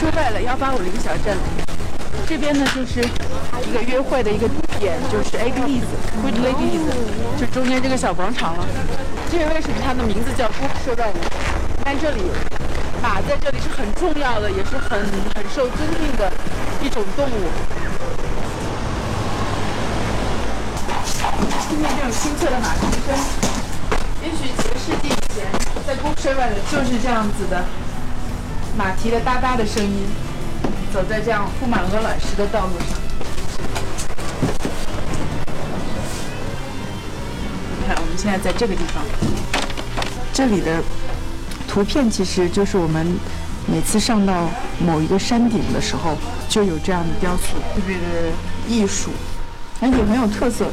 [0.00, 1.36] 说外了幺八五零小镇，
[2.26, 3.04] 这边呢就是
[3.68, 5.84] 一个约会的一个点，就是 Egg Leys
[6.22, 6.80] Good Ladies，
[7.38, 8.64] 就中间这个小广场了。
[9.30, 11.14] 这是为什么它的名字叫 Book 说外了？
[11.76, 12.22] 你看这里，
[13.02, 14.98] 马在这里是很重要的，也是很
[15.36, 16.32] 很受尊敬的
[16.80, 17.50] 一种动物。
[21.68, 23.12] 听见这种清脆的马蹄声，
[24.24, 25.44] 也许几个世纪以前，
[25.86, 27.62] 在 Book 说外就是这样子的。
[28.76, 30.06] 马蹄的哒哒的声音，
[30.92, 32.98] 走在这样铺满鹅卵石的道路上。
[37.78, 39.02] 你看，我们现在在这个地方，
[40.32, 40.82] 这里的
[41.68, 43.06] 图片其实就是我们
[43.66, 46.16] 每次上到某一个山顶的时候，
[46.48, 48.32] 就有这样的雕塑，特别的
[48.68, 49.10] 艺术，
[49.80, 50.70] 而且很有特色。